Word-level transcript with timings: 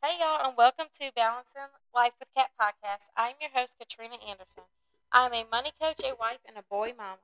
Hey, 0.00 0.16
y'all, 0.16 0.40
and 0.40 0.56
welcome 0.56 0.88
to 0.96 1.12
Balancing 1.12 1.76
Life 1.92 2.16
with 2.16 2.32
Cat 2.32 2.56
podcast. 2.56 3.12
I'm 3.20 3.36
your 3.36 3.52
host, 3.52 3.76
Katrina 3.76 4.16
Anderson. 4.16 4.64
I'm 5.12 5.36
a 5.36 5.44
money 5.44 5.76
coach, 5.76 6.00
a 6.00 6.16
wife, 6.16 6.40
and 6.48 6.56
a 6.56 6.64
boy 6.64 6.96
mama. 6.96 7.20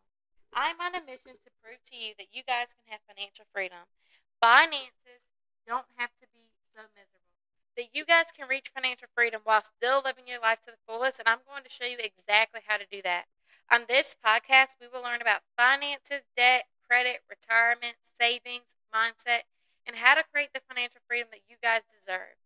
I'm 0.53 0.77
on 0.77 0.93
a 0.93 1.01
mission 1.01 1.41
to 1.41 1.57
prove 1.65 1.81
to 1.89 1.97
you 1.97 2.13
that 2.21 2.37
you 2.37 2.45
guys 2.45 2.77
can 2.77 2.93
have 2.93 3.01
financial 3.09 3.49
freedom. 3.49 3.89
Finances 4.45 5.25
don't 5.65 5.89
have 5.97 6.13
to 6.21 6.29
be 6.29 6.53
so 6.77 6.85
miserable. 6.93 7.33
That 7.81 7.97
you 7.97 8.05
guys 8.05 8.29
can 8.29 8.45
reach 8.45 8.69
financial 8.69 9.09
freedom 9.17 9.41
while 9.49 9.65
still 9.65 10.05
living 10.05 10.29
your 10.29 10.45
life 10.45 10.61
to 10.69 10.77
the 10.77 10.85
fullest, 10.85 11.17
and 11.17 11.25
I'm 11.25 11.49
going 11.49 11.65
to 11.65 11.73
show 11.73 11.89
you 11.89 11.97
exactly 11.97 12.61
how 12.69 12.77
to 12.77 12.85
do 12.85 13.01
that. 13.09 13.25
On 13.73 13.89
this 13.89 14.13
podcast, 14.21 14.77
we 14.77 14.93
will 14.93 15.01
learn 15.01 15.25
about 15.25 15.49
finances, 15.57 16.29
debt, 16.37 16.69
credit, 16.85 17.25
retirement, 17.25 18.05
savings, 18.05 18.77
mindset, 18.93 19.49
and 19.89 20.05
how 20.05 20.13
to 20.13 20.29
create 20.29 20.53
the 20.53 20.61
financial 20.61 21.01
freedom 21.09 21.33
that 21.33 21.49
you 21.49 21.57
guys 21.65 21.81
deserve. 21.89 22.37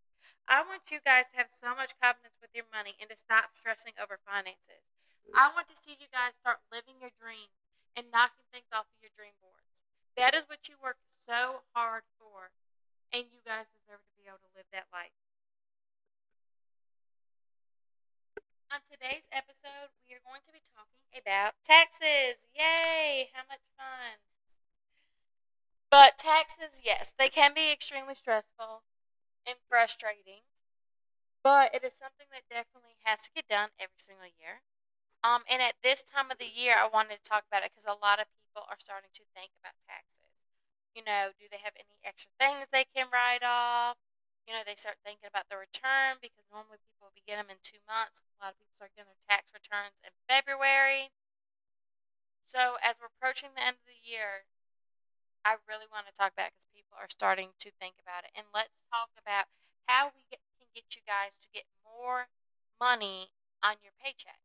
I 0.50 0.66
want 0.66 0.90
you 0.90 0.98
guys 0.98 1.30
to 1.30 1.38
have 1.38 1.54
so 1.54 1.78
much 1.78 1.94
confidence 2.02 2.34
with 2.42 2.50
your 2.58 2.66
money 2.74 2.98
and 2.98 3.06
to 3.06 3.14
stop 3.14 3.54
stressing 3.54 3.94
over 4.02 4.18
finances. 4.18 4.82
I 5.30 5.46
want 5.54 5.70
to 5.70 5.78
see 5.78 5.94
you 5.94 6.10
guys 6.10 6.34
start 6.42 6.58
living 6.74 6.98
your 6.98 7.14
dreams 7.14 7.54
and 7.94 8.10
knocking 8.10 8.50
things 8.50 8.66
off 8.74 8.90
of 8.90 8.98
your 8.98 9.14
dream 9.14 9.38
boards. 9.38 9.70
That 10.18 10.34
is 10.34 10.50
what 10.50 10.66
you 10.66 10.74
work 10.82 10.98
so 11.06 11.62
hard 11.70 12.02
for, 12.18 12.50
and 13.14 13.30
you 13.30 13.38
guys 13.46 13.70
deserve 13.70 14.02
to 14.02 14.14
be 14.18 14.26
able 14.26 14.42
to 14.42 14.50
live 14.58 14.66
that 14.74 14.90
life. 14.90 15.14
On 18.74 18.82
today's 18.90 19.30
episode, 19.30 19.94
we 20.02 20.18
are 20.18 20.24
going 20.26 20.42
to 20.42 20.50
be 20.50 20.66
talking 20.74 21.14
about 21.14 21.62
taxes. 21.62 22.42
Yay! 22.58 23.30
How 23.38 23.46
much 23.46 23.62
fun! 23.78 24.18
But 25.94 26.18
taxes, 26.18 26.82
yes, 26.82 27.14
they 27.14 27.30
can 27.30 27.54
be 27.54 27.70
extremely 27.70 28.18
stressful 28.18 28.82
and 29.50 29.58
frustrating, 29.66 30.46
but 31.42 31.74
it 31.74 31.82
is 31.82 31.96
something 31.96 32.30
that 32.30 32.46
definitely 32.46 33.02
has 33.02 33.26
to 33.26 33.34
get 33.34 33.50
done 33.50 33.74
every 33.82 33.98
single 33.98 34.30
year. 34.30 34.62
Um, 35.20 35.44
and 35.50 35.60
at 35.60 35.76
this 35.84 36.00
time 36.00 36.30
of 36.32 36.40
the 36.40 36.48
year, 36.48 36.78
I 36.78 36.88
wanted 36.88 37.20
to 37.20 37.26
talk 37.26 37.44
about 37.44 37.66
it 37.66 37.74
because 37.74 37.84
a 37.90 37.98
lot 37.98 38.22
of 38.22 38.30
people 38.32 38.64
are 38.64 38.80
starting 38.80 39.12
to 39.12 39.24
think 39.36 39.52
about 39.60 39.76
taxes. 39.84 40.32
You 40.96 41.04
know, 41.04 41.36
do 41.36 41.50
they 41.50 41.60
have 41.60 41.76
any 41.76 42.00
extra 42.06 42.32
things 42.40 42.70
they 42.72 42.88
can 42.88 43.12
write 43.12 43.44
off? 43.44 44.00
You 44.48 44.56
know, 44.56 44.64
they 44.64 44.78
start 44.78 44.98
thinking 45.04 45.28
about 45.28 45.52
the 45.52 45.60
return 45.60 46.18
because 46.18 46.48
normally 46.48 46.80
people 46.82 47.12
begin 47.12 47.36
them 47.38 47.52
in 47.52 47.60
two 47.60 47.84
months. 47.84 48.24
A 48.24 48.40
lot 48.40 48.56
of 48.56 48.58
people 48.58 48.74
start 48.74 48.96
getting 48.96 49.12
their 49.12 49.28
tax 49.28 49.52
returns 49.52 50.00
in 50.00 50.16
February. 50.24 51.12
So, 52.42 52.80
as 52.82 52.98
we're 52.98 53.12
approaching 53.12 53.54
the 53.54 53.62
end 53.62 53.78
of 53.78 53.86
the 53.86 54.00
year, 54.02 54.48
I 55.44 55.60
really 55.64 55.88
want 55.88 56.06
to 56.06 56.14
talk 56.14 56.36
about 56.36 56.52
because 56.52 56.68
people 56.72 56.96
are 57.00 57.10
starting 57.10 57.56
to 57.60 57.68
think 57.80 57.96
about 58.00 58.28
it. 58.28 58.32
And 58.36 58.48
let's 58.52 58.76
talk 58.92 59.12
about 59.16 59.48
how 59.88 60.12
we 60.12 60.24
get, 60.28 60.40
can 60.58 60.68
get 60.72 60.94
you 60.94 61.02
guys 61.06 61.34
to 61.40 61.48
get 61.50 61.66
more 61.82 62.28
money 62.76 63.32
on 63.64 63.80
your 63.80 63.96
paycheck. 63.96 64.40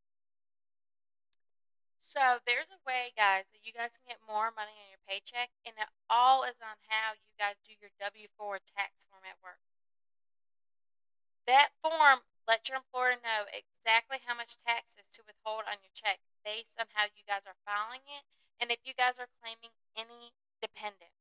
So 2.05 2.39
there's 2.47 2.71
a 2.71 2.79
way, 2.87 3.11
guys, 3.17 3.49
that 3.51 3.65
you 3.67 3.75
guys 3.75 3.97
can 3.99 4.15
get 4.15 4.23
more 4.23 4.53
money 4.53 4.77
on 4.77 4.87
your 4.87 5.03
paycheck, 5.03 5.51
and 5.67 5.75
it 5.75 5.91
all 6.07 6.47
is 6.47 6.61
on 6.63 6.79
how 6.87 7.17
you 7.17 7.33
guys 7.35 7.59
do 7.65 7.75
your 7.75 7.91
W 7.99 8.31
4 8.39 8.61
tax 8.63 9.03
form 9.09 9.25
at 9.27 9.41
work. 9.43 9.59
That 11.43 11.75
form 11.83 12.23
lets 12.47 12.69
your 12.69 12.79
employer 12.79 13.17
know 13.19 13.49
exactly 13.49 14.21
how 14.23 14.37
much 14.37 14.61
taxes 14.63 15.09
to 15.17 15.25
withhold 15.25 15.65
on 15.65 15.81
your 15.81 15.93
check 15.93 16.21
based 16.45 16.77
on 16.77 16.93
how 16.93 17.09
you 17.09 17.25
guys 17.25 17.43
are 17.49 17.57
filing 17.65 18.05
it 18.05 18.23
and 18.61 18.71
if 18.71 18.79
you 18.85 18.93
guys 18.95 19.19
are 19.19 19.31
claiming 19.41 19.73
any 19.97 20.31
dependents. 20.61 21.15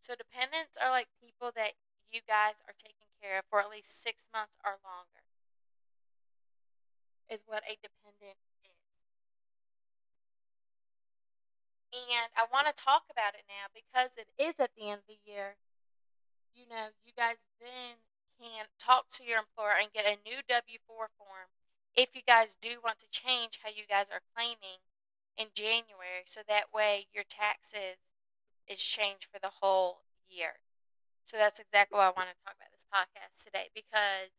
So, 0.00 0.14
dependents 0.16 0.76
are 0.80 0.90
like 0.90 1.08
people 1.20 1.52
that 1.54 1.76
you 2.08 2.20
guys 2.24 2.64
are 2.64 2.76
taking 2.80 3.12
care 3.20 3.38
of 3.38 3.44
for 3.50 3.60
at 3.60 3.68
least 3.68 4.02
six 4.02 4.24
months 4.32 4.56
or 4.64 4.80
longer, 4.80 5.28
is 7.28 7.44
what 7.44 7.62
a 7.68 7.76
dependent 7.76 8.40
is. 8.64 8.88
And 11.92 12.32
I 12.36 12.48
want 12.48 12.68
to 12.68 12.76
talk 12.76 13.04
about 13.12 13.36
it 13.36 13.44
now 13.48 13.68
because 13.72 14.16
it 14.16 14.28
is 14.40 14.56
at 14.60 14.72
the 14.76 14.88
end 14.88 15.04
of 15.04 15.08
the 15.08 15.20
year. 15.24 15.56
You 16.56 16.64
know, 16.68 16.96
you 17.04 17.12
guys 17.16 17.36
then 17.60 18.00
can 18.40 18.66
talk 18.80 19.10
to 19.18 19.24
your 19.24 19.38
employer 19.38 19.76
and 19.76 19.92
get 19.92 20.06
a 20.06 20.16
new 20.24 20.40
W 20.48 20.78
4 20.86 21.08
form 21.16 21.52
if 21.96 22.14
you 22.14 22.22
guys 22.22 22.54
do 22.60 22.78
want 22.82 22.98
to 23.00 23.10
change 23.10 23.60
how 23.62 23.68
you 23.68 23.82
guys 23.88 24.06
are 24.12 24.22
claiming 24.34 24.80
in 25.38 25.54
January, 25.54 26.26
so 26.26 26.42
that 26.46 26.74
way 26.74 27.06
your 27.14 27.24
taxes 27.24 28.02
is 28.66 28.82
changed 28.82 29.30
for 29.30 29.38
the 29.38 29.62
whole 29.62 30.04
year. 30.28 30.60
So 31.24 31.36
that's 31.38 31.60
exactly 31.60 31.96
why 31.96 32.10
I 32.10 32.16
want 32.16 32.32
to 32.32 32.38
talk 32.42 32.56
about 32.58 32.72
this 32.74 32.88
podcast 32.88 33.44
today 33.44 33.70
because 33.72 34.34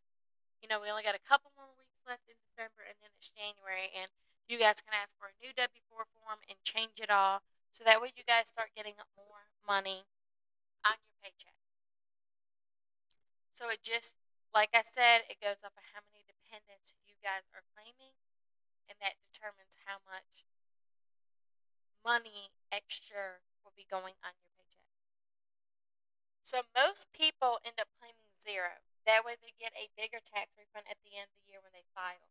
you 0.61 0.67
know 0.67 0.81
we 0.81 0.91
only 0.91 1.05
got 1.05 1.15
a 1.17 1.23
couple 1.23 1.53
more 1.55 1.71
weeks 1.77 2.01
left 2.03 2.27
in 2.27 2.37
December, 2.41 2.83
and 2.85 2.97
then 2.99 3.13
it's 3.15 3.31
January, 3.31 3.89
and 3.95 4.11
you 4.49 4.59
guys 4.59 4.81
can 4.83 4.93
ask 4.97 5.15
for 5.15 5.31
a 5.31 5.37
new 5.39 5.53
W 5.55 5.83
four 5.87 6.09
form 6.19 6.43
and 6.49 6.59
change 6.65 6.99
it 6.99 7.09
all, 7.13 7.45
so 7.71 7.85
that 7.85 8.01
way 8.01 8.11
you 8.17 8.25
guys 8.27 8.51
start 8.51 8.75
getting 8.75 8.97
more 9.15 9.49
money 9.63 10.05
on 10.85 10.97
your 10.99 11.15
paycheck. 11.23 11.55
So 13.53 13.67
it 13.69 13.83
just, 13.83 14.15
like 14.55 14.71
I 14.73 14.81
said, 14.81 15.27
it 15.29 15.43
goes 15.43 15.61
off 15.61 15.75
of 15.75 15.85
how 15.93 16.01
many 16.07 16.23
dependents 16.25 16.95
you 17.05 17.19
guys 17.21 17.45
are 17.51 17.65
claiming, 17.75 18.15
and 18.89 18.97
that 19.03 19.19
determines 19.19 19.77
how 19.85 19.99
much 20.07 20.47
money 22.05 22.53
extra 22.71 23.43
will 23.63 23.75
be 23.75 23.87
going 23.89 24.17
on 24.25 24.33
your 24.39 24.51
paycheck. 24.55 24.89
So 26.41 26.65
most 26.73 27.11
people 27.13 27.61
end 27.61 27.77
up 27.77 27.91
claiming 27.99 28.33
zero. 28.41 28.81
That 29.05 29.25
way 29.25 29.37
they 29.37 29.53
get 29.57 29.73
a 29.73 29.93
bigger 29.93 30.21
tax 30.21 30.53
refund 30.57 30.89
at 30.89 31.01
the 31.05 31.17
end 31.17 31.29
of 31.29 31.37
the 31.41 31.49
year 31.49 31.61
when 31.61 31.73
they 31.73 31.85
file. 31.93 32.29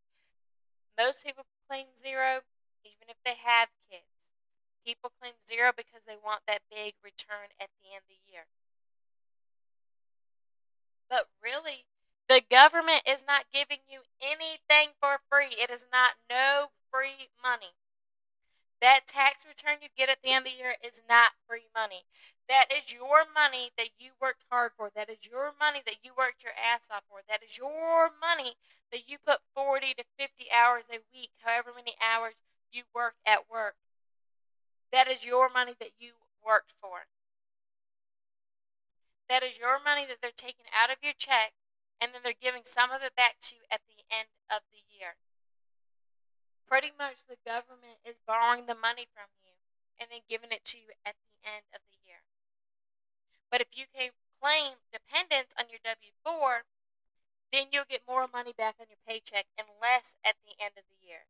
Most 0.98 1.22
people 1.22 1.46
claim 1.66 1.94
zero 1.94 2.42
even 2.82 3.10
if 3.10 3.18
they 3.22 3.38
have 3.38 3.70
kids. 3.86 4.10
People 4.82 5.12
claim 5.20 5.38
zero 5.46 5.70
because 5.74 6.06
they 6.06 6.16
want 6.18 6.46
that 6.46 6.66
big 6.70 6.94
return 7.04 7.54
at 7.60 7.70
the 7.78 7.92
end 7.92 8.06
of 8.06 8.10
the 8.10 8.22
year. 8.26 8.48
But 11.08 11.28
really, 11.42 11.88
the 12.28 12.42
government 12.44 13.02
is 13.08 13.24
not 13.26 13.52
giving 13.52 13.84
you 13.88 14.04
anything 14.20 14.92
for 15.00 15.18
free. 15.30 15.56
It 15.56 15.70
is 15.70 15.86
not 15.92 16.20
no 16.28 16.74
free 16.92 17.32
money. 17.42 17.76
That 18.80 19.10
tax 19.10 19.42
return 19.42 19.82
you 19.82 19.88
get 19.96 20.08
at 20.08 20.22
the 20.22 20.30
end 20.30 20.46
of 20.46 20.52
the 20.52 20.58
year 20.58 20.74
is 20.78 21.02
not 21.08 21.34
free 21.48 21.66
money. 21.74 22.06
That 22.48 22.70
is 22.70 22.94
your 22.94 23.26
money 23.26 23.74
that 23.76 23.98
you 23.98 24.14
worked 24.22 24.44
hard 24.50 24.72
for. 24.76 24.90
That 24.94 25.10
is 25.10 25.26
your 25.26 25.52
money 25.58 25.82
that 25.84 26.06
you 26.06 26.12
worked 26.16 26.44
your 26.44 26.54
ass 26.54 26.86
off 26.86 27.02
for. 27.10 27.20
That 27.28 27.42
is 27.42 27.58
your 27.58 28.10
money 28.14 28.54
that 28.92 29.10
you 29.10 29.18
put 29.18 29.42
40 29.54 29.94
to 29.98 30.04
50 30.16 30.46
hours 30.54 30.86
a 30.88 31.02
week, 31.12 31.34
however 31.42 31.74
many 31.74 31.98
hours 31.98 32.34
you 32.70 32.84
work 32.94 33.18
at 33.26 33.50
work. 33.50 33.74
That 34.92 35.08
is 35.08 35.26
your 35.26 35.50
money 35.50 35.74
that 35.80 35.98
you 35.98 36.14
worked 36.40 36.72
for. 36.80 37.10
That 39.28 39.42
is 39.42 39.58
your 39.58 39.82
money 39.82 40.06
that 40.06 40.22
they're 40.22 40.30
taking 40.32 40.70
out 40.72 40.88
of 40.88 41.02
your 41.02 41.12
check 41.18 41.52
and 42.00 42.14
then 42.14 42.22
they're 42.22 42.32
giving 42.32 42.62
some 42.64 42.90
of 42.90 43.02
it 43.02 43.16
back 43.16 43.42
to 43.42 43.56
you 43.56 43.62
at 43.70 43.82
the 43.84 44.06
end 44.08 44.30
of 44.48 44.62
the 44.70 44.80
year 44.88 45.18
pretty 46.68 46.92
much 46.92 47.24
the 47.24 47.40
government 47.40 48.04
is 48.04 48.20
borrowing 48.28 48.68
the 48.68 48.76
money 48.76 49.08
from 49.08 49.32
you 49.40 49.56
and 49.96 50.12
then 50.12 50.20
giving 50.28 50.52
it 50.52 50.62
to 50.68 50.76
you 50.76 50.92
at 51.02 51.16
the 51.16 51.32
end 51.40 51.64
of 51.72 51.80
the 51.88 51.96
year. 52.04 52.28
But 53.48 53.64
if 53.64 53.72
you 53.72 53.88
can 53.88 54.12
claim 54.36 54.84
dependents 54.92 55.56
on 55.56 55.72
your 55.72 55.80
W 55.82 56.12
4, 56.20 56.68
then 57.48 57.72
you'll 57.72 57.88
get 57.88 58.04
more 58.04 58.28
money 58.28 58.52
back 58.52 58.76
on 58.76 58.92
your 58.92 59.00
paycheck 59.08 59.48
and 59.56 59.66
less 59.80 60.14
at 60.20 60.36
the 60.44 60.52
end 60.60 60.76
of 60.76 60.84
the 60.92 61.00
year. 61.00 61.24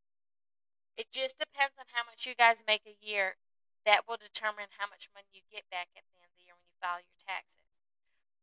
It 0.98 1.14
just 1.14 1.38
depends 1.38 1.78
on 1.78 1.94
how 1.94 2.02
much 2.02 2.26
you 2.26 2.34
guys 2.34 2.66
make 2.66 2.82
a 2.82 2.98
year. 2.98 3.38
That 3.86 4.04
will 4.04 4.18
determine 4.18 4.74
how 4.76 4.90
much 4.90 5.08
money 5.14 5.30
you 5.30 5.46
get 5.48 5.70
back 5.70 5.94
at 5.94 6.02
the 6.10 6.18
end 6.18 6.28
of 6.28 6.36
the 6.36 6.44
year 6.44 6.58
when 6.58 6.66
you 6.66 6.76
file 6.82 7.00
your 7.00 7.16
taxes. 7.16 7.70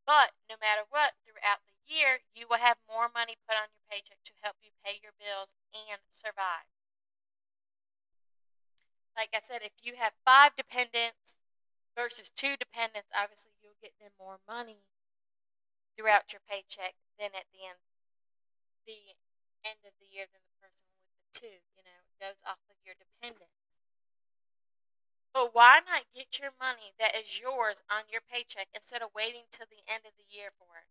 But 0.08 0.32
no 0.48 0.56
matter 0.56 0.88
what, 0.88 1.20
throughout 1.22 1.62
the 1.68 1.76
year, 1.84 2.24
you 2.32 2.48
will 2.48 2.64
have 2.64 2.80
more 2.88 3.12
money 3.12 3.36
put 3.44 3.60
on 3.60 3.70
your 3.70 3.84
paycheck 3.86 4.24
to 4.26 4.40
help 4.40 4.58
you 4.64 4.72
pay 4.80 4.98
your 4.98 5.14
bills 5.14 5.52
and 5.76 6.00
survive 6.10 6.75
like 9.16 9.32
I 9.32 9.40
said, 9.40 9.64
if 9.64 9.72
you 9.80 9.96
have 9.96 10.12
five 10.24 10.52
dependents 10.54 11.40
versus 11.96 12.28
two 12.28 12.54
dependents, 12.60 13.08
obviously 13.16 13.56
you'll 13.64 13.80
get 13.80 13.96
them 13.96 14.12
more 14.20 14.44
money 14.44 14.84
throughout 15.96 16.36
your 16.36 16.44
paycheck 16.44 17.00
than 17.16 17.32
at 17.32 17.48
the 17.48 17.64
end 17.64 17.80
the 18.84 19.16
end 19.66 19.82
of 19.82 19.96
the 19.98 20.06
year 20.06 20.28
than 20.28 20.44
the 20.44 20.56
person 20.60 20.84
with 20.92 21.10
the 21.16 21.26
two. 21.32 21.58
You 21.74 21.82
know, 21.82 22.06
goes 22.20 22.38
off 22.44 22.60
of 22.68 22.76
your 22.84 22.94
dependents. 22.94 23.56
But 25.34 25.52
why 25.52 25.84
not 25.84 26.08
get 26.14 26.38
your 26.40 26.54
money 26.56 26.96
that 26.96 27.12
is 27.16 27.40
yours 27.40 27.84
on 27.92 28.08
your 28.08 28.24
paycheck 28.24 28.68
instead 28.72 29.02
of 29.02 29.12
waiting 29.12 29.50
till 29.52 29.66
the 29.68 29.84
end 29.84 30.08
of 30.08 30.16
the 30.16 30.24
year 30.28 30.48
for 30.56 30.80
it? 30.80 30.88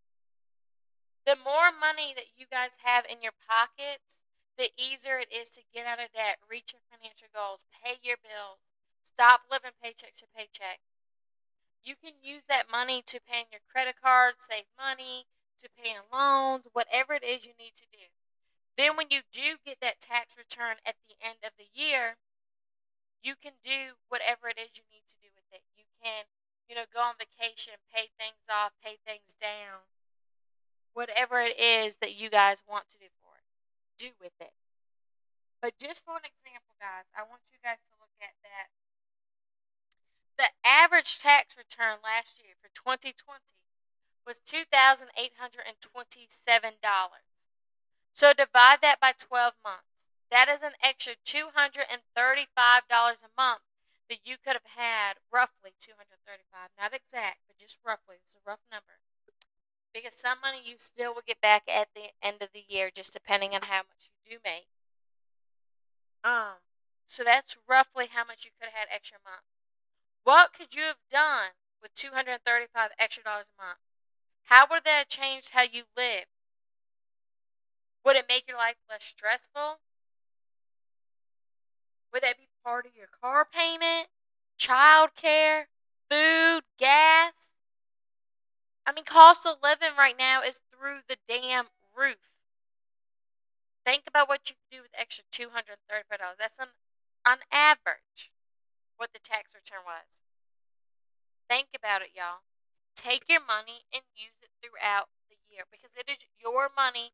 The 1.26 1.34
more 1.34 1.74
money 1.74 2.14
that 2.14 2.38
you 2.38 2.46
guys 2.46 2.78
have 2.86 3.02
in 3.10 3.22
your 3.22 3.34
pockets, 3.34 4.22
the 4.56 4.72
easier 4.76 5.20
it 5.20 5.28
is 5.28 5.48
to 5.52 5.60
get 5.72 5.86
out 5.86 6.00
of 6.00 6.12
debt, 6.16 6.40
reach 6.48 6.72
your 6.72 6.84
financial 6.88 7.28
goals, 7.28 7.68
pay 7.68 8.00
your 8.00 8.16
bills, 8.16 8.64
stop 9.04 9.44
living 9.52 9.76
paycheck 9.76 10.16
to 10.16 10.26
paycheck. 10.32 10.80
You 11.84 11.94
can 11.94 12.18
use 12.24 12.42
that 12.48 12.72
money 12.72 13.04
to 13.06 13.20
pay 13.20 13.46
in 13.46 13.52
your 13.52 13.62
credit 13.68 14.00
cards, 14.00 14.42
save 14.48 14.66
money, 14.74 15.28
to 15.62 15.68
pay 15.70 15.92
in 15.92 16.08
loans, 16.10 16.66
whatever 16.72 17.14
it 17.14 17.22
is 17.22 17.46
you 17.46 17.54
need 17.54 17.76
to 17.76 17.88
do. 17.92 18.10
Then, 18.76 18.96
when 18.96 19.08
you 19.08 19.24
do 19.32 19.56
get 19.64 19.80
that 19.80 20.00
tax 20.00 20.36
return 20.36 20.82
at 20.84 21.00
the 21.08 21.16
end 21.22 21.40
of 21.44 21.56
the 21.56 21.68
year, 21.72 22.20
you 23.22 23.34
can 23.36 23.56
do 23.64 23.96
whatever 24.08 24.48
it 24.48 24.60
is 24.60 24.76
you 24.76 24.84
need 24.92 25.06
to 25.08 25.16
do 25.22 25.32
with 25.32 25.48
it. 25.52 25.64
You 25.76 25.84
can, 26.02 26.28
you 26.68 26.76
know, 26.76 26.84
go 26.92 27.00
on 27.00 27.16
vacation, 27.16 27.80
pay 27.88 28.12
things 28.20 28.44
off, 28.50 28.76
pay 28.84 28.98
things 29.06 29.32
down, 29.40 29.88
whatever 30.92 31.40
it 31.40 31.58
is 31.58 31.98
that 32.04 32.14
you 32.16 32.28
guys 32.28 32.64
want 32.68 32.90
to 32.92 32.98
do 32.98 33.06
do 33.98 34.14
with 34.20 34.36
it. 34.40 34.52
But 35.60 35.80
just 35.80 36.04
for 36.04 36.20
an 36.20 36.28
example, 36.28 36.76
guys, 36.78 37.08
I 37.16 37.24
want 37.24 37.48
you 37.50 37.58
guys 37.64 37.80
to 37.88 37.96
look 37.98 38.14
at 38.20 38.36
that 38.44 38.70
the 40.36 40.52
average 40.64 41.18
tax 41.18 41.56
return 41.56 42.04
last 42.04 42.36
year 42.38 42.52
for 42.60 42.68
2020 42.76 43.40
was 44.26 44.40
$2,827. 44.44 45.16
So 48.12 48.32
divide 48.32 48.80
that 48.82 49.00
by 49.00 49.12
12 49.16 49.54
months. 49.64 50.12
That 50.30 50.48
is 50.48 50.62
an 50.62 50.72
extra 50.82 51.14
$235 51.24 51.80
a 51.80 53.32
month 53.36 53.62
that 54.08 54.22
you 54.24 54.36
could 54.36 54.54
have 54.54 54.76
had 54.76 55.18
roughly 55.32 55.74
235 55.80 56.70
not 56.78 56.94
exact 56.94 57.42
but 57.46 57.58
just 57.58 57.78
roughly 57.82 58.22
it's 58.22 58.38
a 58.38 58.42
rough 58.46 58.62
number 58.70 59.02
because 59.96 60.14
some 60.14 60.38
money 60.42 60.60
you 60.64 60.74
still 60.78 61.14
will 61.14 61.26
get 61.26 61.40
back 61.40 61.64
at 61.68 61.88
the 61.94 62.12
end 62.22 62.42
of 62.42 62.50
the 62.52 62.64
year 62.68 62.90
just 62.94 63.12
depending 63.12 63.54
on 63.54 63.62
how 63.62 63.78
much 63.78 64.10
you 64.12 64.36
do 64.36 64.38
make 64.44 64.68
um 66.24 66.60
so 67.06 67.24
that's 67.24 67.56
roughly 67.68 68.06
how 68.12 68.24
much 68.24 68.44
you 68.44 68.50
could 68.58 68.68
have 68.68 68.78
had 68.78 68.88
extra 68.94 69.18
month 69.24 69.46
what 70.26 70.52
could 70.52 70.74
you 70.74 70.82
have 70.82 70.98
done 71.08 71.50
with 71.80 71.94
235 71.94 72.90
extra 72.98 73.22
dollars 73.22 73.46
a 73.56 73.62
month? 73.62 73.78
How 74.46 74.66
would 74.68 74.82
that 74.82 74.98
have 74.98 75.08
changed 75.08 75.50
how 75.50 75.62
you 75.62 75.84
live? 75.96 76.24
Would 78.04 78.16
it 78.16 78.26
make 78.28 78.48
your 78.48 78.56
life 78.56 78.74
less 78.90 79.04
stressful? 79.04 79.78
Would 82.12 82.24
that 82.24 82.38
be 82.38 82.48
part 82.64 82.86
of 82.86 82.96
your 82.96 83.06
car 83.22 83.44
payment, 83.44 84.08
child 84.58 85.10
care, 85.14 85.68
food, 86.10 86.62
gas? 86.76 87.55
I 88.86 88.94
mean, 88.94 89.04
cost 89.04 89.44
of 89.44 89.58
living 89.62 89.98
right 89.98 90.14
now 90.16 90.42
is 90.42 90.62
through 90.70 91.02
the 91.10 91.18
damn 91.26 91.74
roof. 91.90 92.30
Think 93.84 94.06
about 94.06 94.28
what 94.28 94.48
you 94.48 94.54
can 94.54 94.78
do 94.78 94.82
with 94.82 94.94
extra 94.94 95.26
$235. 95.34 95.82
That's 96.38 96.58
on, 96.62 96.70
on 97.26 97.38
average 97.50 98.30
what 98.96 99.10
the 99.12 99.18
tax 99.18 99.50
return 99.50 99.82
was. 99.82 100.22
Think 101.50 101.74
about 101.74 102.02
it, 102.02 102.14
y'all. 102.14 102.46
Take 102.94 103.26
your 103.28 103.42
money 103.42 103.86
and 103.92 104.02
use 104.14 104.38
it 104.42 104.54
throughout 104.62 105.10
the 105.30 105.38
year 105.50 105.66
because 105.70 105.90
it 105.98 106.10
is 106.10 106.26
your 106.38 106.70
money, 106.70 107.10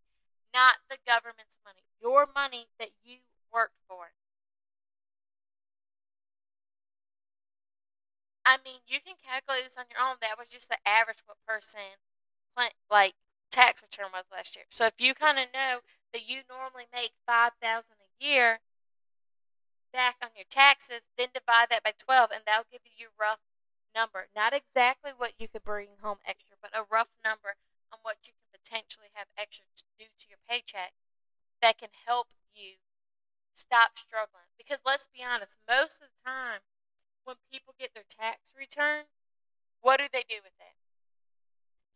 not 0.53 0.85
the 0.89 1.01
government's 1.05 1.57
money. 1.65 1.89
Your 2.01 2.29
money 2.29 2.69
that 2.79 2.93
you 3.05 3.25
worked 3.53 3.81
for. 3.89 4.13
I 8.45 8.59
mean, 8.65 8.83
you 8.87 8.99
can 8.99 9.15
calculate 9.23 9.65
this 9.65 9.79
on 9.79 9.87
your 9.91 10.03
own. 10.03 10.19
That 10.21 10.39
was 10.39 10.49
just 10.49 10.69
the 10.69 10.83
average 10.87 11.23
what 11.27 11.39
person 11.47 12.03
like 12.91 13.15
tax 13.51 13.83
return 13.83 14.13
was 14.13 14.25
last 14.33 14.57
year. 14.57 14.67
So 14.71 14.87
if 14.87 14.99
you 14.99 15.15
kind 15.15 15.39
of 15.39 15.47
know 15.55 15.81
that 16.13 16.29
you 16.29 16.43
normally 16.49 16.91
make 16.93 17.13
five 17.27 17.53
thousand 17.61 18.03
a 18.03 18.11
year, 18.19 18.61
back 19.93 20.17
on 20.25 20.33
your 20.35 20.49
taxes, 20.49 21.05
then 21.21 21.29
divide 21.37 21.69
that 21.69 21.85
by 21.85 21.93
12, 21.93 22.33
and 22.33 22.43
that'll 22.49 22.73
give 22.73 22.83
you 22.89 22.97
your 22.97 23.15
rough 23.21 23.45
number. 23.95 24.33
Not 24.33 24.57
exactly 24.57 25.13
what 25.13 25.37
you 25.37 25.47
could 25.47 25.63
bring 25.63 26.01
home 26.01 26.25
extra, 26.25 26.57
but 26.57 26.73
a 26.73 26.89
rough 26.89 27.13
number 27.21 27.61
on 27.93 28.01
what 28.01 28.25
you 28.25 28.33
can 28.33 28.49
potentially 28.49 29.13
have 29.13 29.29
extra 29.37 29.69
to 29.77 29.85
do 30.01 30.09
to 30.09 30.27
your 30.33 30.41
paycheck 30.49 30.97
that 31.61 31.77
can 31.77 31.93
help 32.09 32.33
you 32.57 32.81
stop 33.53 34.01
struggling. 34.01 34.49
Because 34.57 34.81
let's 34.81 35.13
be 35.13 35.21
honest, 35.21 35.61
most 35.69 36.01
of 36.01 36.09
the 36.09 36.21
time 36.25 36.65
when 37.25 37.37
people 37.51 37.75
get 37.79 37.95
their 37.95 38.07
tax 38.09 38.53
return, 38.59 39.07
what 39.81 39.99
do 39.99 40.07
they 40.13 40.25
do 40.29 40.43
with 40.43 40.57
it? 40.59 40.77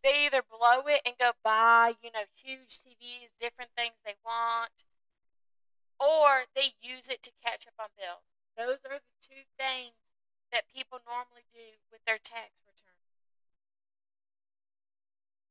They 0.02 0.26
either 0.26 0.43
blow 0.43 0.87
it 0.87 1.02
and 1.05 1.19
go 1.19 1.32
buy, 1.43 1.94
you 2.02 2.11
know, 2.14 2.31
huge 2.34 2.78
TVs, 2.78 3.34
different 3.40 3.70
things 3.75 3.99
they 4.05 4.14
want, 4.25 4.87
or 5.99 6.46
they 6.55 6.78
use 6.78 7.08
it 7.08 7.23
to 7.23 7.34
catch 7.43 7.67
up 7.67 7.75
on 7.81 7.90
bills. 7.96 8.26
Those 8.55 8.84
are 8.87 9.02
the 9.02 9.19
two 9.19 9.49
things 9.58 9.99
that 10.52 10.70
people 10.70 11.02
normally 11.02 11.46
do 11.50 11.82
with 11.90 12.00
their 12.06 12.23
tax 12.23 12.55
return. 12.62 13.02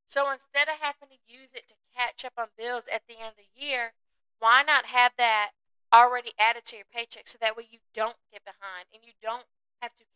So 0.07 0.31
instead 0.31 0.71
of 0.71 0.79
having 0.79 1.11
to 1.11 1.19
use 1.27 1.51
it 1.51 1.67
to 1.67 1.75
catch 1.91 2.23
up 2.23 2.39
on 2.39 2.55
bills 2.57 2.85
at 2.87 3.03
the 3.07 3.19
end 3.19 3.35
of 3.35 3.43
the 3.43 3.51
year, 3.51 3.91
why 4.39 4.63
not 4.63 4.87
have 4.87 5.13
that 5.17 5.51
already 5.93 6.31
added 6.39 6.65
to 6.67 6.75
your 6.75 6.87
paycheck 6.87 7.27
so 7.27 7.37
that 7.39 7.55
way 7.57 7.67
you 7.69 7.79
don't 7.93 8.19
get 8.31 8.43
behind 8.43 8.87
and 8.93 9.03
you 9.03 9.11
don't 9.21 9.51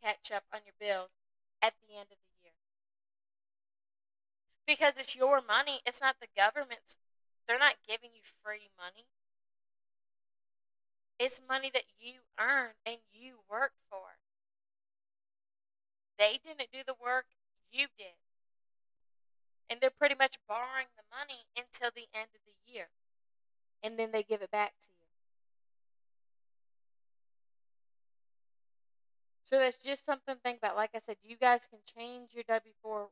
catch 0.09 0.31
up 0.31 0.43
on 0.53 0.61
your 0.65 0.73
bills 0.79 1.13
at 1.61 1.73
the 1.85 1.93
end 1.93 2.09
of 2.09 2.17
the 2.17 2.33
year? 2.41 2.57
Because 4.65 4.97
it's 4.97 5.15
your 5.15 5.41
money, 5.45 5.81
it's 5.85 6.01
not 6.01 6.15
the 6.19 6.33
government's. 6.35 6.97
They're 7.47 7.59
not 7.59 7.85
giving 7.87 8.09
you 8.13 8.21
free 8.25 8.69
money. 8.77 9.05
It's 11.19 11.41
money 11.47 11.69
that 11.73 11.85
you 11.99 12.25
earned 12.39 12.77
and 12.85 12.97
you 13.11 13.41
worked 13.49 13.81
for. 13.89 14.17
They 16.17 16.39
didn't 16.43 16.71
do 16.71 16.79
the 16.85 16.95
work, 17.01 17.25
you 17.71 17.87
did. 17.97 18.17
And 19.69 19.79
they're 19.81 19.89
pretty 19.89 20.15
much 20.17 20.37
borrowing 20.47 20.89
the 20.97 21.05
money 21.09 21.45
until 21.57 21.91
the 21.93 22.09
end 22.13 22.29
of 22.33 22.41
the 22.45 22.57
year. 22.65 22.89
And 23.83 23.97
then 23.97 24.11
they 24.11 24.23
give 24.23 24.41
it 24.41 24.51
back 24.51 24.73
to 24.81 24.89
you. 24.89 24.98
So 29.49 29.57
that's 29.57 29.81
just 29.81 30.05
something 30.05 30.37
to 30.37 30.41
think 30.45 30.61
about. 30.61 30.77
Like 30.77 30.93
I 30.93 31.01
said, 31.01 31.17
you 31.25 31.33
guys 31.33 31.65
can 31.65 31.81
change 31.81 32.37
your 32.37 32.45
W 32.45 32.69
4 32.85 33.09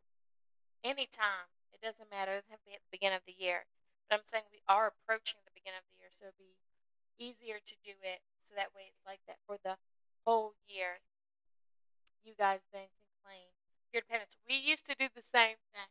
anytime. 0.85 1.49
It 1.73 1.81
doesn't 1.81 2.13
matter. 2.13 2.37
It 2.37 2.45
doesn't 2.45 2.53
have 2.53 2.61
to 2.61 2.69
be 2.69 2.77
at 2.77 2.85
the 2.85 2.93
beginning 2.93 3.17
of 3.17 3.25
the 3.25 3.33
year. 3.33 3.65
But 4.05 4.21
I'm 4.21 4.29
saying 4.29 4.45
we 4.53 4.61
are 4.69 4.85
approaching 4.85 5.41
the 5.41 5.57
beginning 5.57 5.81
of 5.81 5.89
the 5.89 5.97
year, 5.97 6.13
so 6.13 6.29
it'll 6.29 6.37
be 6.37 6.61
easier 7.17 7.57
to 7.57 7.75
do 7.81 7.97
it 8.05 8.21
so 8.45 8.53
that 8.53 8.69
way 8.69 8.85
it's 8.85 9.01
like 9.01 9.25
that 9.25 9.41
for 9.49 9.57
the 9.57 9.81
whole 10.29 10.53
year. 10.69 11.01
You 12.21 12.37
guys 12.37 12.69
then 12.69 12.93
can 12.93 13.09
claim 13.25 13.49
your 13.89 14.05
dependents. 14.05 14.37
We 14.45 14.61
used 14.61 14.85
to 14.85 14.93
do 14.93 15.09
the 15.09 15.25
same 15.25 15.57
thing. 15.73 15.89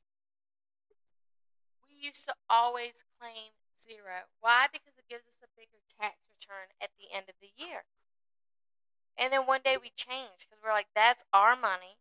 We 1.91 1.99
used 1.99 2.23
to 2.31 2.39
always 2.47 3.03
claim 3.19 3.59
zero. 3.75 4.31
Why? 4.39 4.71
Because 4.71 4.95
it 4.95 5.11
gives 5.11 5.27
us 5.27 5.43
a 5.43 5.51
bigger 5.59 5.83
tax 5.91 6.23
return 6.31 6.71
at 6.79 6.95
the 6.95 7.11
end 7.11 7.27
of 7.27 7.35
the 7.43 7.51
year. 7.51 7.83
And 9.19 9.33
then 9.33 9.47
one 9.47 9.61
day 9.65 9.77
we 9.81 9.91
changed 9.97 10.47
because 10.47 10.63
we're 10.63 10.73
like, 10.73 10.89
that's 10.95 11.25
our 11.33 11.57
money. 11.57 11.97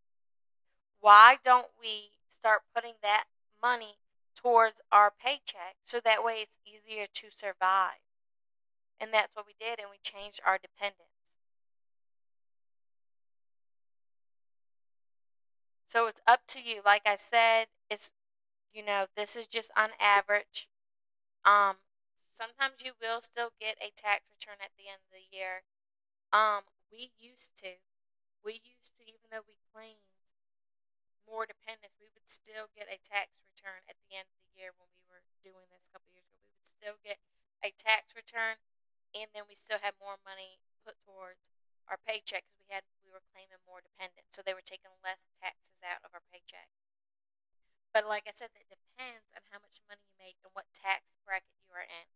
Why 0.99 1.37
don't 1.43 1.67
we 1.79 2.11
start 2.27 2.63
putting 2.73 2.95
that 3.01 3.25
money 3.61 3.97
towards 4.35 4.81
our 4.91 5.11
paycheck 5.11 5.77
so 5.85 5.99
that 6.03 6.23
way 6.23 6.41
it's 6.41 6.57
easier 6.65 7.05
to 7.13 7.27
survive? 7.35 8.03
And 8.99 9.13
that's 9.13 9.35
what 9.35 9.45
we 9.45 9.53
did, 9.59 9.79
and 9.79 9.89
we 9.91 9.97
changed 10.03 10.39
our 10.45 10.57
dependents. 10.57 11.15
So 15.87 16.07
it's 16.07 16.21
up 16.27 16.41
to 16.47 16.59
you. 16.61 16.81
Like 16.83 17.03
I 17.05 17.15
said, 17.15 17.67
it's 17.89 18.11
you 18.73 18.83
know, 18.83 19.07
this 19.15 19.35
is 19.35 19.47
just 19.47 19.71
on 19.77 19.91
average. 19.99 20.67
Um 21.45 21.77
sometimes 22.33 22.83
you 22.83 22.93
will 23.01 23.21
still 23.21 23.51
get 23.59 23.77
a 23.81 23.91
tax 23.95 24.25
return 24.31 24.57
at 24.61 24.71
the 24.77 24.89
end 24.89 25.01
of 25.07 25.13
the 25.15 25.35
year. 25.35 25.63
Um 26.33 26.63
we 26.95 27.11
used 27.19 27.51
to. 27.59 27.83
We 28.39 28.63
used 28.63 28.95
to 28.95 29.03
even 29.03 29.27
though 29.27 29.43
we 29.43 29.59
claimed 29.75 30.07
more 31.27 31.43
dependents, 31.43 31.99
we 31.99 32.07
would 32.15 32.31
still 32.31 32.71
get 32.71 32.87
a 32.87 33.01
tax 33.03 33.35
return 33.43 33.83
at 33.91 33.99
the 33.99 34.15
end 34.15 34.31
of 34.31 34.39
the 34.39 34.55
year 34.55 34.71
when 34.79 34.87
we 34.95 35.03
were 35.11 35.25
doing 35.43 35.67
this 35.75 35.89
a 35.89 35.91
couple 35.91 36.07
years 36.15 36.31
ago. 36.31 36.39
We 36.47 36.55
would 36.55 36.69
still 36.69 36.97
get 37.03 37.19
a 37.59 37.75
tax 37.75 38.15
return 38.15 38.61
and 39.11 39.27
then 39.35 39.49
we 39.49 39.59
still 39.59 39.81
had 39.83 39.99
more 39.99 40.21
money 40.23 40.63
put 40.87 40.95
towards 41.03 41.43
our 41.91 41.99
paycheck 41.99 42.47
because 42.47 42.61
we 42.63 42.71
had 42.71 42.85
we 43.03 43.11
were 43.11 43.25
claiming 43.33 43.59
more 43.67 43.83
dependents, 43.83 44.33
so 44.33 44.41
they 44.41 44.55
were 44.55 44.65
taking 44.65 44.93
less 45.01 45.27
taxes 45.37 45.81
out 45.83 46.01
of 46.05 46.15
our 46.15 46.23
paycheck. 46.31 46.71
But 47.91 48.07
like 48.07 48.27
I 48.27 48.35
said, 48.35 48.51
that 48.55 48.67
depends 48.67 49.29
on 49.35 49.45
how 49.51 49.59
much 49.61 49.79
money 49.85 50.03
you 50.03 50.15
make 50.19 50.39
and 50.43 50.51
what 50.51 50.67
tax 50.75 51.15
bracket 51.23 51.55
you 51.63 51.71
are 51.75 51.85
in. 51.85 52.07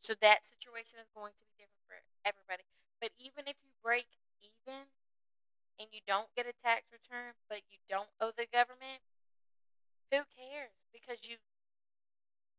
So 0.00 0.16
that 0.16 0.48
situation 0.48 0.96
is 0.96 1.12
going 1.12 1.36
to 1.36 1.44
be 1.44 1.52
different 1.60 1.84
for 1.84 2.00
everybody. 2.24 2.64
But 3.00 3.10
even 3.18 3.48
if 3.48 3.56
you 3.64 3.72
break 3.82 4.06
even 4.44 4.92
and 5.80 5.88
you 5.90 6.00
don't 6.06 6.28
get 6.36 6.46
a 6.46 6.52
tax 6.52 6.84
return, 6.92 7.32
but 7.48 7.64
you 7.72 7.80
don't 7.88 8.12
owe 8.20 8.32
the 8.36 8.46
government, 8.46 9.00
who 10.12 10.28
cares? 10.36 10.76
Because 10.92 11.24
you 11.24 11.36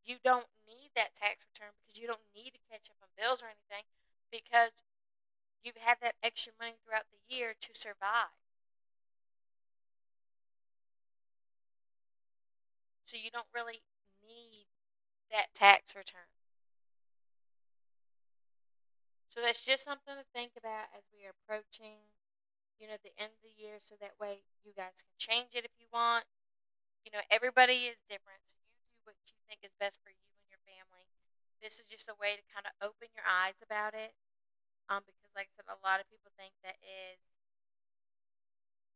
you 0.03 0.17
don't 0.23 0.49
need 0.65 0.89
that 0.95 1.13
tax 1.13 1.45
return 1.45 1.77
because 1.77 2.01
you 2.01 2.07
don't 2.07 2.25
need 2.33 2.57
to 2.57 2.67
catch 2.69 2.89
up 2.89 2.97
on 3.05 3.13
bills 3.13 3.41
or 3.41 3.53
anything 3.53 3.85
because 4.31 4.81
you've 5.63 5.77
had 5.77 5.97
that 6.01 6.15
extra 6.23 6.53
money 6.59 6.73
throughout 6.81 7.05
the 7.13 7.21
year 7.29 7.53
to 7.53 7.69
survive. 7.77 8.33
So 13.05 13.17
you 13.17 13.29
don't 13.29 13.51
really 13.53 13.83
need 14.25 14.65
that 15.29 15.53
tax 15.53 15.93
return. 15.95 16.40
So 19.31 19.39
that's 19.39 19.63
just 19.63 19.87
something 19.87 20.13
to 20.19 20.27
think 20.35 20.53
about 20.59 20.91
as 20.91 21.07
we 21.15 21.23
are 21.23 21.31
approaching, 21.33 22.11
you 22.79 22.87
know, 22.87 22.99
the 22.99 23.15
end 23.15 23.31
of 23.39 23.43
the 23.43 23.55
year. 23.55 23.79
So 23.79 23.95
that 24.01 24.19
way 24.19 24.43
you 24.63 24.75
guys 24.75 24.99
can 25.01 25.15
change 25.17 25.55
it 25.55 25.63
if 25.65 25.73
you 25.79 25.87
want. 25.93 26.27
You 27.05 27.11
know, 27.15 27.23
everybody 27.31 27.87
is 27.89 28.03
different. 28.07 28.43
So 28.49 28.59
you 28.61 28.75
do 28.91 28.99
what 29.07 29.17
you 29.31 29.39
think 29.47 29.63
is 29.63 29.73
best 29.79 30.01
for 30.03 30.11
you 30.13 30.27
and 30.37 30.47
your 30.51 30.61
family. 30.67 31.07
This 31.63 31.79
is 31.79 31.87
just 31.89 32.09
a 32.11 32.17
way 32.17 32.35
to 32.37 32.43
kind 32.51 32.67
of 32.67 32.73
open 32.83 33.11
your 33.15 33.25
eyes 33.27 33.57
about 33.63 33.95
it. 33.95 34.13
Um, 34.91 35.03
because 35.07 35.31
like 35.35 35.49
I 35.51 35.53
said, 35.57 35.69
a 35.71 35.79
lot 35.85 36.01
of 36.03 36.09
people 36.11 36.31
think 36.35 36.53
that 36.65 36.77
is 36.83 37.19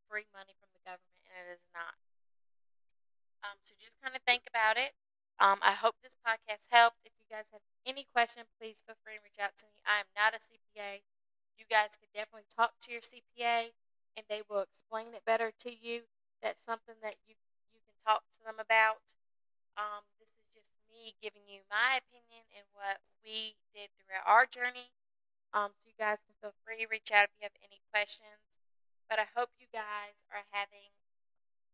free 0.09 0.25
money 0.33 0.53
from 0.59 0.69
the 0.73 0.81
government, 0.87 1.19
and 1.27 1.35
it 1.35 1.53
is 1.53 1.65
not. 1.73 1.93
Um, 3.43 3.55
so 3.63 3.75
just 3.79 3.95
kind 4.03 4.15
of 4.15 4.21
think 4.27 4.43
about 4.49 4.75
it. 4.75 4.91
Um, 5.39 5.59
I 5.63 5.71
hope 5.75 5.95
this 6.03 6.17
podcast 6.19 6.67
helped. 6.71 7.03
If 7.05 7.14
guys 7.35 7.51
have 7.51 7.67
any 7.83 8.07
question, 8.15 8.47
please 8.55 8.79
feel 8.79 8.95
free 9.03 9.19
to 9.19 9.23
reach 9.27 9.43
out 9.43 9.59
to 9.59 9.67
me. 9.67 9.83
I 9.83 9.99
am 9.99 10.07
not 10.15 10.31
a 10.31 10.39
CPA. 10.39 11.03
You 11.59 11.67
guys 11.67 11.99
could 11.99 12.15
definitely 12.15 12.47
talk 12.47 12.79
to 12.87 12.95
your 12.95 13.03
CPA, 13.03 13.75
and 14.15 14.23
they 14.31 14.39
will 14.47 14.63
explain 14.63 15.11
it 15.11 15.27
better 15.27 15.51
to 15.51 15.71
you. 15.75 16.07
That's 16.39 16.63
something 16.63 16.95
that 17.03 17.19
you 17.27 17.35
you 17.75 17.83
can 17.83 17.99
talk 18.07 18.23
to 18.31 18.39
them 18.39 18.55
about. 18.55 19.03
Um, 19.75 20.07
this 20.15 20.31
is 20.31 20.47
just 20.55 20.71
me 20.87 21.19
giving 21.19 21.43
you 21.43 21.67
my 21.67 21.99
opinion 21.99 22.47
and 22.55 22.63
what 22.71 23.03
we 23.19 23.59
did 23.75 23.91
throughout 23.99 24.23
our 24.23 24.47
journey. 24.47 24.95
Um, 25.51 25.75
so 25.75 25.91
you 25.91 25.99
guys 25.99 26.23
can 26.23 26.39
feel 26.39 26.55
free 26.63 26.87
to 26.87 26.87
reach 26.87 27.11
out 27.11 27.27
if 27.27 27.35
you 27.35 27.51
have 27.51 27.59
any 27.59 27.83
questions. 27.91 28.47
But 29.11 29.19
I 29.19 29.27
hope 29.35 29.51
you 29.59 29.67
guys 29.75 30.23
are 30.31 30.47
having 30.55 30.95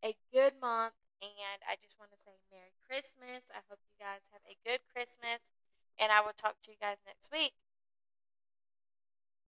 a 0.01 0.17
good 0.33 0.57
month 0.57 0.97
and 1.21 1.61
I 1.69 1.77
just 1.77 2.01
want 2.01 2.09
to 2.11 2.19
say 2.19 2.41
Merry 2.49 2.73
Christmas. 2.89 3.53
I 3.53 3.61
hope 3.69 3.79
you 3.85 3.93
guys 4.01 4.25
have 4.33 4.41
a 4.49 4.57
good 4.65 4.81
Christmas. 4.89 5.53
And 6.01 6.09
I 6.09 6.25
will 6.25 6.33
talk 6.33 6.57
to 6.65 6.73
you 6.73 6.81
guys 6.81 6.97
next 7.05 7.29
week. 7.29 7.60